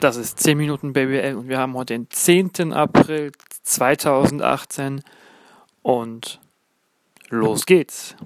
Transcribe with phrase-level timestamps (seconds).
[0.00, 2.72] Das ist 10 Minuten BBL und wir haben heute den 10.
[2.72, 3.32] April
[3.64, 5.02] 2018
[5.82, 6.40] und
[7.28, 8.16] los geht's.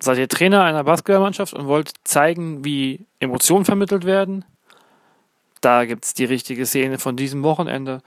[0.00, 4.46] Seid ihr Trainer einer Basketballmannschaft und wollt zeigen, wie Emotionen vermittelt werden?
[5.60, 8.00] Da gibt's die richtige Szene von diesem Wochenende.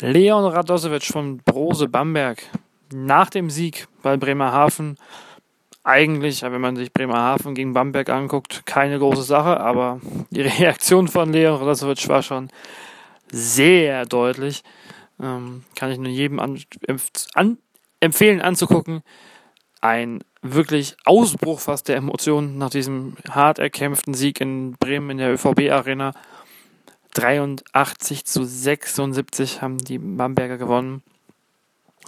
[0.00, 2.42] Leon Radosevic von Brose Bamberg
[2.92, 4.98] nach dem Sieg bei Bremerhaven
[5.88, 11.32] eigentlich, wenn man sich Bremerhaven gegen Bamberg anguckt, keine große Sache, aber die Reaktion von
[11.32, 12.50] Leon Radosovic war schon
[13.32, 14.62] sehr deutlich.
[15.20, 16.60] Ähm, kann ich nur jedem an,
[17.34, 17.58] an,
[18.00, 19.02] empfehlen anzugucken.
[19.80, 25.32] Ein wirklich Ausbruch fast der Emotionen nach diesem hart erkämpften Sieg in Bremen in der
[25.32, 26.12] ÖVB Arena.
[27.14, 31.02] 83 zu 76 haben die Bamberger gewonnen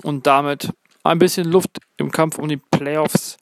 [0.02, 0.70] und damit
[1.04, 3.36] ein bisschen Luft im Kampf um die Playoffs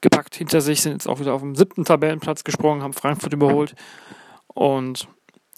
[0.00, 3.74] gepackt hinter sich, sind jetzt auch wieder auf dem siebten Tabellenplatz gesprungen, haben Frankfurt überholt
[4.48, 5.08] und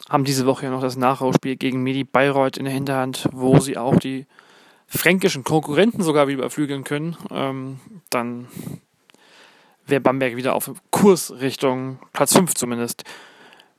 [0.08, 3.78] haben diese Woche ja noch das Nachholspiel gegen Medi Bayreuth in der Hinterhand, wo sie
[3.78, 4.26] auch die
[4.86, 7.16] fränkischen Konkurrenten sogar wieder überflügeln können.
[7.30, 8.48] Ähm, dann
[9.86, 13.04] wäre Bamberg wieder auf Kurs Richtung Platz 5 zumindest.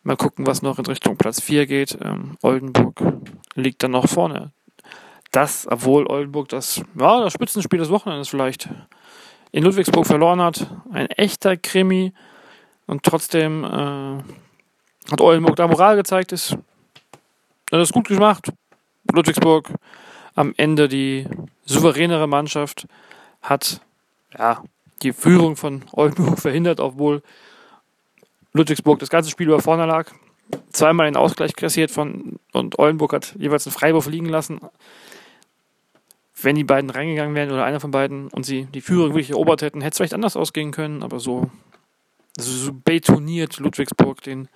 [0.04, 1.98] Mal gucken, was noch in Richtung Platz 4 geht.
[2.02, 3.02] Ähm, Oldenburg
[3.56, 4.52] liegt dann noch vorne.
[5.36, 8.70] Das, obwohl Oldenburg das, ja, das Spitzenspiel des Wochenendes vielleicht
[9.52, 10.66] in Ludwigsburg verloren hat.
[10.94, 12.14] Ein echter Krimi.
[12.88, 16.32] Und trotzdem äh, hat Oldenburg da Moral gezeigt.
[16.32, 16.60] Ist, hat
[17.70, 18.50] das gut gemacht.
[19.12, 19.74] Ludwigsburg
[20.36, 21.28] am Ende die
[21.66, 22.88] souveränere Mannschaft
[23.42, 23.82] hat
[24.40, 24.64] ja,
[25.04, 27.22] die Führung von Oldenburg verhindert, obwohl
[28.54, 30.14] Ludwigsburg das ganze Spiel über vorne lag.
[30.72, 34.62] Zweimal den Ausgleich kassiert von und Oldenburg hat jeweils einen Freiwurf liegen lassen
[36.46, 39.64] wenn die beiden reingegangen wären oder einer von beiden und sie die Führung wirklich erobert
[39.64, 41.50] hätten, hätte es vielleicht anders ausgehen können, aber so,
[42.38, 44.48] so betoniert Ludwigsburg den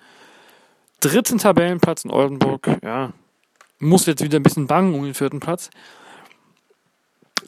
[1.00, 3.12] dritten Tabellenplatz in Oldenburg, ja,
[3.80, 5.70] muss jetzt wieder ein bisschen bangen um den vierten Platz.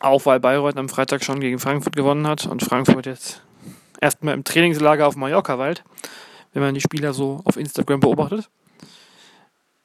[0.00, 3.42] Auch weil Bayreuth am Freitag schon gegen Frankfurt gewonnen hat und Frankfurt jetzt
[4.00, 5.84] erstmal im Trainingslager auf Mallorca weilt,
[6.52, 8.50] wenn man die Spieler so auf Instagram beobachtet.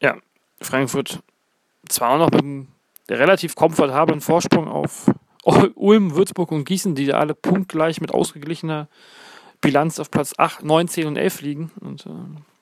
[0.01, 0.17] Ja,
[0.61, 1.21] Frankfurt
[1.87, 2.67] zwar auch noch mit einem
[3.09, 5.11] relativ komfortablen Vorsprung auf
[5.75, 8.87] Ulm, Würzburg und Gießen, die alle punktgleich mit ausgeglichener
[9.61, 11.71] Bilanz auf Platz 8, 9, 10 und 11 liegen.
[11.79, 12.09] Und äh,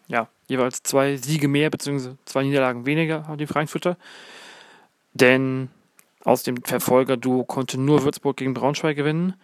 [0.07, 2.11] ja, jeweils zwei Siege mehr bzw.
[2.25, 3.97] zwei Niederlagen weniger haben die Frankfurter.
[5.13, 5.69] Denn
[6.23, 9.35] aus dem Verfolger-Duo konnte nur Würzburg gegen Braunschweig gewinnen.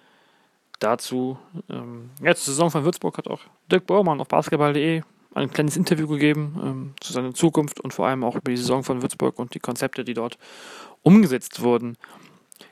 [0.80, 1.38] Dazu,
[1.70, 3.42] ähm, ja, zur Saison von Würzburg hat auch
[3.72, 5.04] Dirk Baumann auf basketball.de
[5.34, 8.84] ein kleines Interview gegeben ähm, zu seiner Zukunft und vor allem auch über die Saison
[8.84, 10.38] von Würzburg und die Konzepte, die dort
[11.04, 11.98] umgesetzt wurden.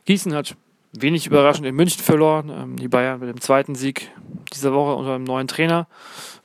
[0.06, 0.56] Gießen hat
[0.92, 2.50] wenig überraschend in München verloren.
[2.50, 4.12] Ähm, die Bayern mit dem zweiten Sieg
[4.54, 5.88] dieser Woche unter einem neuen Trainer.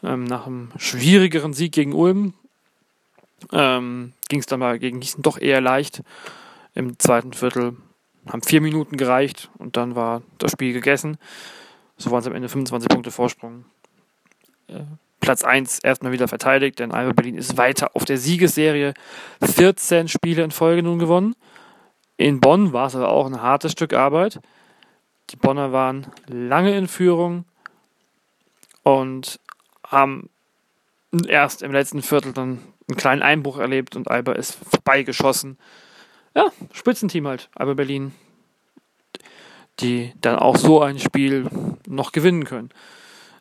[0.03, 2.35] Ähm, nach einem schwierigeren Sieg gegen Ulm
[3.53, 6.03] ähm, ging es dann mal gegen Gießen doch eher leicht.
[6.75, 7.77] Im zweiten Viertel
[8.29, 11.19] haben vier Minuten gereicht und dann war das Spiel gegessen.
[11.97, 13.65] So waren es am Ende 25 Punkte Vorsprung.
[14.67, 14.85] Äh,
[15.25, 18.93] Platz 1 erstmal wieder verteidigt, denn Alba Berlin ist weiter auf der Siegesserie.
[19.43, 21.35] 14 Spiele in Folge nun gewonnen.
[22.19, 24.41] In Bonn war es aber auch ein hartes Stück Arbeit.
[25.31, 27.47] Die Bonner waren lange in Führung
[28.83, 29.41] und
[29.87, 30.29] haben
[31.27, 35.57] erst im letzten Viertel dann einen kleinen Einbruch erlebt und Alba ist vorbeigeschossen.
[36.37, 38.13] Ja, Spitzenteam halt, Alba Berlin,
[39.81, 41.49] die dann auch so ein Spiel
[41.89, 42.69] noch gewinnen können.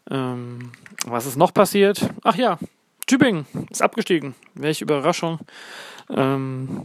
[0.09, 0.71] Ähm,
[1.05, 2.09] was ist noch passiert?
[2.23, 2.57] Ach ja,
[3.05, 4.35] Tübingen ist abgestiegen.
[4.53, 5.39] Welche Überraschung.
[6.09, 6.83] Ähm,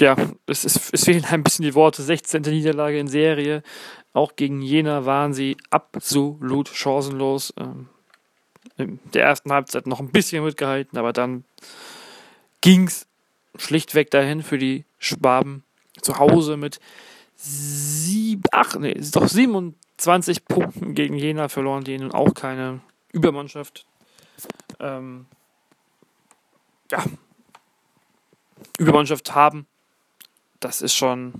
[0.00, 2.02] ja, es, ist, es fehlen ein bisschen die Worte.
[2.02, 2.42] 16.
[2.42, 3.62] Niederlage in Serie.
[4.12, 7.52] Auch gegen Jena waren sie absolut chancenlos.
[7.58, 7.88] Ähm,
[8.76, 11.44] in der ersten Halbzeit noch ein bisschen mitgehalten, aber dann
[12.60, 13.06] ging es
[13.56, 15.64] schlichtweg dahin für die Schwaben
[16.00, 16.80] zu Hause mit
[17.36, 22.80] sieben, ach nee, doch 27 Punkten gegen Jena verloren, die nun auch keine
[23.12, 23.86] Übermannschaft.
[24.80, 25.26] Ähm,
[26.90, 27.04] ja,
[28.78, 29.66] Übermannschaft haben
[30.64, 31.34] das ist schon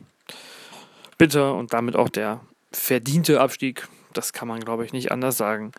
[1.16, 2.40] bitter und damit auch der
[2.72, 3.88] verdiente Abstieg.
[4.12, 5.72] Das kann man, glaube ich, nicht anders sagen.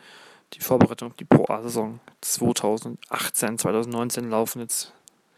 [0.53, 4.93] Die Vorbereitung auf die Pro A-Saison 2018, 2019 laufen jetzt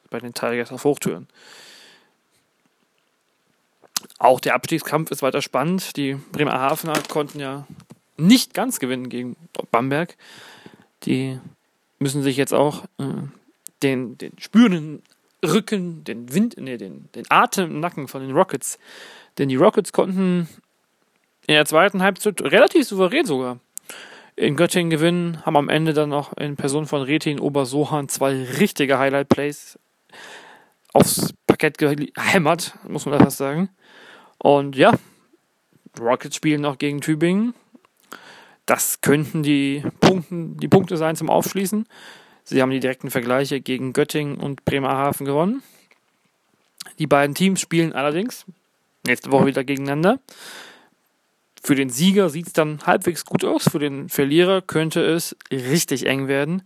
[0.09, 1.27] bei den Tigers auf Hochtüren.
[4.19, 5.95] Auch der Abstiegskampf ist weiter spannend.
[5.95, 7.67] Die Bremerhavener konnten ja
[8.17, 9.35] nicht ganz gewinnen gegen
[9.71, 10.17] Bamberg.
[11.03, 11.39] Die
[11.99, 13.05] müssen sich jetzt auch äh,
[13.83, 15.03] den, den spürenden
[15.45, 18.79] Rücken, den Wind, nee, den, den Atem im Nacken von den Rockets.
[19.37, 20.47] Denn die Rockets konnten
[21.45, 23.59] in der zweiten Halbzeit relativ souverän sogar
[24.35, 28.99] in Göttingen gewinnen, haben am Ende dann noch in Person von Retin Obersohan zwei richtige
[28.99, 29.79] Highlight-Plays
[30.93, 33.69] aufs Parkett gehämmert, muss man das sagen.
[34.47, 34.93] Und ja,
[35.99, 37.53] Rockets spielen noch gegen Tübingen.
[38.65, 41.85] Das könnten die, Punkten, die Punkte sein zum Aufschließen.
[42.45, 45.63] Sie haben die direkten Vergleiche gegen Göttingen und Bremerhaven gewonnen.
[46.97, 48.45] Die beiden Teams spielen allerdings
[49.05, 50.21] nächste Woche wieder gegeneinander.
[51.61, 53.67] Für den Sieger sieht es dann halbwegs gut aus.
[53.69, 56.61] Für den Verlierer könnte es richtig eng werden.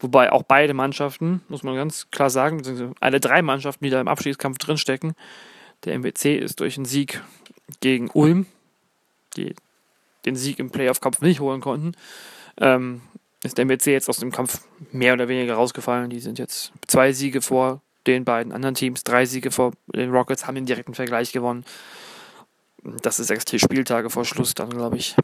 [0.00, 4.00] Wobei auch beide Mannschaften, muss man ganz klar sagen, beziehungsweise alle drei Mannschaften, die da
[4.00, 5.14] im Abschiedskampf drinstecken.
[5.84, 7.22] Der MBC ist durch einen Sieg
[7.80, 8.46] gegen Ulm,
[9.36, 9.54] die
[10.24, 11.92] den Sieg im Playoff-Kampf nicht holen konnten,
[12.60, 13.00] ähm,
[13.44, 16.10] ist der MBC jetzt aus dem Kampf mehr oder weniger rausgefallen.
[16.10, 20.46] Die sind jetzt zwei Siege vor den beiden anderen Teams, drei Siege vor den Rockets,
[20.46, 21.64] haben den direkten Vergleich gewonnen.
[23.02, 25.14] Das ist sechs Spieltage vor Schluss dann, glaube ich,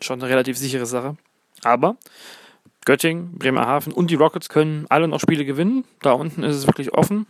[0.00, 1.16] schon eine relativ sichere Sache.
[1.62, 1.96] Aber
[2.84, 5.84] Göttingen, Bremerhaven und die Rockets können alle noch Spiele gewinnen.
[6.00, 7.26] Da unten ist es wirklich offen.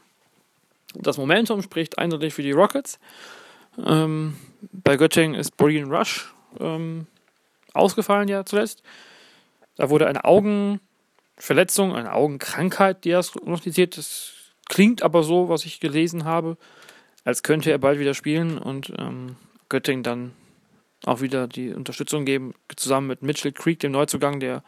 [0.94, 2.98] Das Momentum spricht eindeutig für die Rockets.
[3.84, 4.36] Ähm,
[4.72, 7.06] bei Göttingen ist Brian Rush ähm,
[7.74, 8.82] ausgefallen ja zuletzt.
[9.76, 13.98] Da wurde eine Augenverletzung, eine Augenkrankheit diagnostiziert.
[13.98, 14.32] Das
[14.68, 16.56] klingt aber so, was ich gelesen habe,
[17.24, 19.36] als könnte er bald wieder spielen und ähm,
[19.68, 20.32] Göttingen dann
[21.04, 24.62] auch wieder die Unterstützung geben, zusammen mit Mitchell Creek, dem Neuzugang, der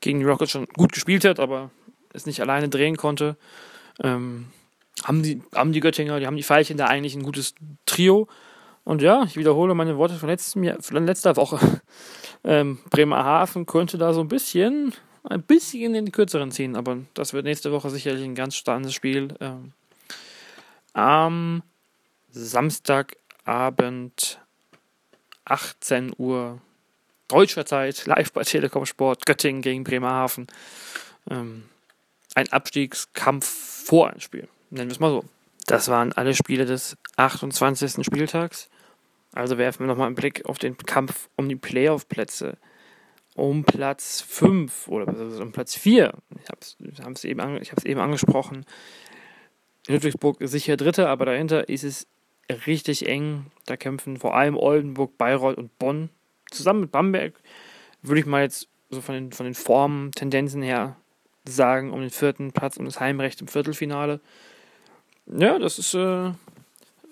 [0.00, 1.70] gegen die Rockets schon gut gespielt hat, aber
[2.12, 3.36] es nicht alleine drehen konnte.
[4.02, 4.46] Ähm,
[5.04, 7.54] haben, die, haben die Göttinger, die haben die Veilchen da eigentlich ein gutes
[7.84, 8.28] Trio.
[8.84, 11.82] Und ja, ich wiederhole meine Worte von, letztem Jahr, von letzter Woche.
[12.44, 14.92] Ähm, Bremerhaven könnte da so ein bisschen,
[15.24, 18.94] ein bisschen in den kürzeren ziehen, aber das wird nächste Woche sicherlich ein ganz spannendes
[18.94, 19.34] Spiel.
[19.40, 19.72] Ähm,
[20.92, 21.64] am
[22.30, 24.38] Samstagabend
[25.44, 26.60] 18 Uhr
[27.28, 30.46] deutscher Zeit, live bei Telekom Sport, Göttingen gegen Bremerhaven.
[31.28, 31.64] Ähm,
[32.34, 35.24] ein Abstiegskampf vor ein Spiel, nennen wir es mal so.
[35.66, 38.04] Das waren alle Spiele des 28.
[38.04, 38.68] Spieltags.
[39.32, 42.56] Also werfen wir nochmal einen Blick auf den Kampf um die Playoff-Plätze.
[43.34, 45.08] Um Platz 5 oder
[45.42, 46.14] um Platz 4.
[46.42, 48.64] Ich habe es eben, eben angesprochen.
[49.88, 52.06] Ludwigsburg ist sicher Dritter, aber dahinter ist es
[52.66, 53.46] richtig eng.
[53.66, 56.08] Da kämpfen vor allem Oldenburg, Bayreuth und Bonn
[56.50, 57.34] zusammen mit Bamberg
[58.08, 60.96] würde ich mal jetzt so von den, von den Formen, Tendenzen her
[61.44, 64.20] sagen, um den vierten Platz, um das Heimrecht im Viertelfinale.
[65.26, 66.32] Ja, das ist, äh,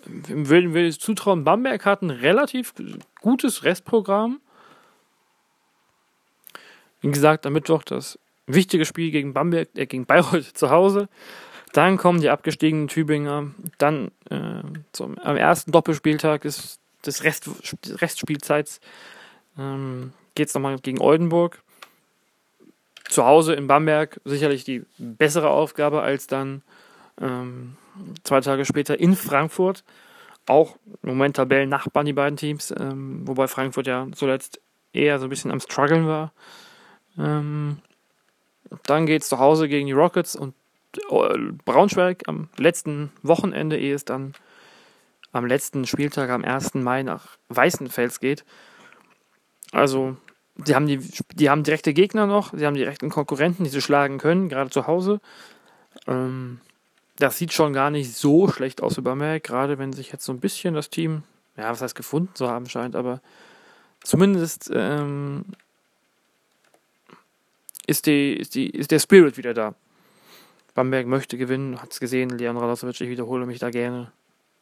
[0.06, 1.44] würden wir zutrauen.
[1.44, 2.75] Bamberg hat ein relativ
[3.20, 4.40] gutes Restprogramm.
[7.00, 11.08] Wie gesagt, am Mittwoch das wichtige Spiel gegen Bamberg, äh, gegen Bayreuth zu Hause.
[11.72, 13.50] Dann kommen die abgestiegenen Tübinger.
[13.78, 14.62] Dann äh,
[14.93, 17.50] zum, am ersten Doppelspieltag ist des Rest,
[18.00, 18.81] Restspielzeits
[19.58, 21.62] ähm, geht es nochmal gegen Oldenburg.
[23.08, 26.62] Zu Hause in Bamberg sicherlich die bessere Aufgabe als dann
[27.20, 27.76] ähm,
[28.25, 29.84] zwei Tage später in Frankfurt.
[30.46, 34.61] Auch im Moment Tabellen-Nachbarn, die beiden Teams, ähm, wobei Frankfurt ja zuletzt
[34.93, 36.32] eher so ein bisschen am Struggeln war.
[37.19, 37.78] Ähm,
[38.84, 40.55] dann geht es zu Hause gegen die Rockets und
[41.11, 44.34] äh, Braunschweig am letzten Wochenende, ehe es dann
[45.32, 46.75] am letzten Spieltag am 1.
[46.75, 48.44] Mai nach Weißenfels geht.
[49.72, 50.17] Also,
[50.56, 51.00] die haben, die,
[51.32, 54.86] die haben direkte Gegner noch, sie haben direkten Konkurrenten, die sie schlagen können, gerade zu
[54.86, 55.20] Hause.
[56.06, 56.60] Ähm,
[57.16, 60.32] das sieht schon gar nicht so schlecht aus für Bamberg, gerade wenn sich jetzt so
[60.32, 61.22] ein bisschen das Team,
[61.56, 63.20] ja, was heißt gefunden zu haben scheint, aber
[64.02, 65.44] zumindest ähm,
[67.86, 69.74] ist, die, ist, die, ist der Spirit wieder da.
[70.74, 74.10] Bamberg möchte gewinnen, hat es gesehen, Leon Radosovic, ich wiederhole mich da gerne,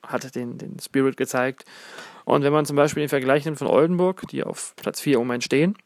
[0.02, 1.64] hat den, den Spirit gezeigt.
[2.24, 5.40] Und wenn man zum Beispiel den Vergleich nimmt von Oldenburg, die auf Platz 4 im
[5.40, 5.76] stehen,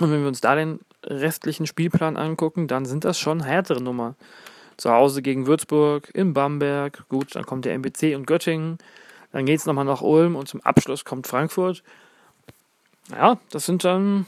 [0.00, 4.16] und wenn wir uns da den restlichen Spielplan angucken, dann sind das schon härtere Nummern.
[4.76, 8.78] Zu Hause gegen Würzburg, in Bamberg, gut, dann kommt der MBC und Göttingen,
[9.32, 11.82] dann geht es nochmal nach Ulm und zum Abschluss kommt Frankfurt.
[13.10, 14.26] Ja, das sind dann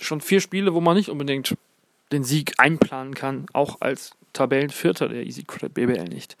[0.00, 1.56] schon vier Spiele, wo man nicht unbedingt
[2.12, 6.36] den Sieg einplanen kann, auch als Tabellenvierter der Easy Credit BBL nicht.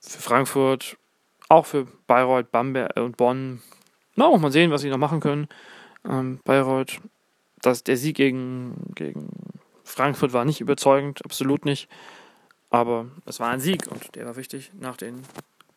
[0.00, 0.96] Für Frankfurt
[1.48, 3.62] auch für Bayreuth, Bamberg und Bonn.
[4.16, 5.48] Na, auch mal sehen, was sie noch machen können.
[6.08, 7.00] Ähm, Bayreuth,
[7.62, 9.28] das, der Sieg gegen, gegen
[9.84, 11.88] Frankfurt war nicht überzeugend, absolut nicht.
[12.70, 15.22] Aber es war ein Sieg und der war wichtig nach den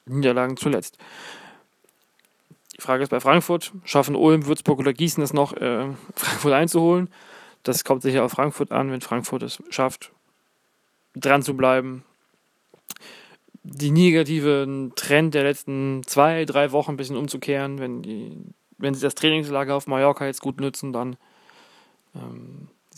[0.06, 0.98] Niederlagen zuletzt.
[2.76, 7.10] Die Frage ist bei Frankfurt, schaffen Ulm, Würzburg oder Gießen es noch, äh, Frankfurt einzuholen?
[7.64, 10.12] Das kommt sicher auf Frankfurt an, wenn Frankfurt es schafft,
[11.16, 12.04] dran zu bleiben,
[13.64, 18.38] die negativen Trend der letzten zwei, drei Wochen ein bisschen umzukehren, wenn die
[18.78, 21.18] wenn sie das Trainingslager auf Mallorca jetzt gut nutzen, dann
[22.16, 22.47] ähm,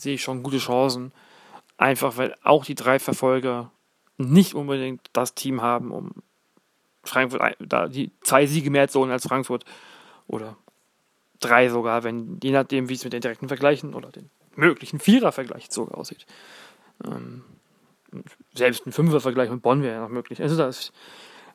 [0.02, 1.12] sehe ich schon gute Chancen.
[1.78, 3.72] Einfach weil auch die drei Verfolger
[4.18, 6.12] nicht unbedingt das Team haben, um
[7.04, 9.64] Frankfurt da die zwei Siege mehr zu holen als Frankfurt.
[10.28, 10.58] Oder
[11.40, 15.68] drei sogar, wenn, je nachdem, wie es mit den direkten Vergleichen oder den möglichen Vierer-Vergleich
[15.70, 16.26] sogar aussieht.
[17.06, 17.44] Ähm,
[18.54, 20.42] selbst ein Fünfer-Vergleich mit Bonn wäre ja noch möglich.
[20.42, 20.92] Also da ist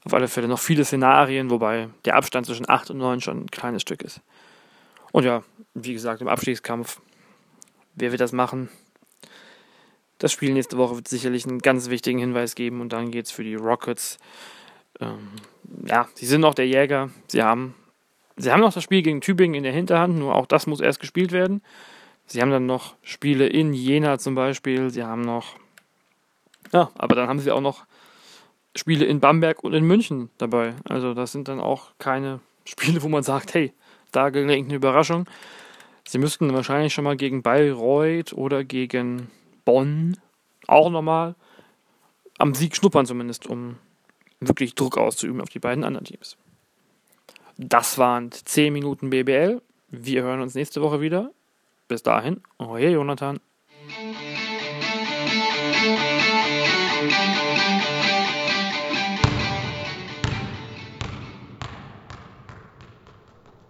[0.05, 3.51] auf alle Fälle noch viele Szenarien, wobei der Abstand zwischen 8 und 9 schon ein
[3.51, 4.21] kleines Stück ist.
[5.13, 5.43] Und ja,
[5.75, 7.01] wie gesagt, im Abstiegskampf,
[7.95, 8.69] wer wird das machen?
[10.19, 13.33] Das Spiel nächste Woche wird sicherlich einen ganz wichtigen Hinweis geben und dann geht es
[13.33, 14.19] für die Rockets.
[15.01, 15.31] Ähm,
[15.87, 17.11] ja, sie sind noch der Jäger.
[17.27, 17.75] Sie haben,
[18.37, 21.01] sie haben noch das Spiel gegen Tübingen in der Hinterhand, nur auch das muss erst
[21.01, 21.63] gespielt werden.
[22.27, 24.91] Sie haben dann noch Spiele in Jena zum Beispiel.
[24.91, 25.57] Sie haben noch,
[26.73, 27.85] ja, aber dann haben sie auch noch
[28.77, 30.75] Spiele in Bamberg und in München dabei.
[30.89, 33.73] Also das sind dann auch keine Spiele, wo man sagt, hey,
[34.11, 35.27] da gelingt eine Überraschung.
[36.07, 39.31] Sie müssten wahrscheinlich schon mal gegen Bayreuth oder gegen
[39.65, 40.19] Bonn
[40.67, 41.35] auch nochmal
[42.39, 43.77] am Sieg schnuppern zumindest, um
[44.41, 46.37] wirklich Druck auszuüben auf die beiden anderen Teams.
[47.57, 49.63] Das waren 10 Minuten BBL.
[49.89, 51.31] Wir hören uns nächste Woche wieder.
[51.89, 53.39] Bis dahin, euer Jonathan.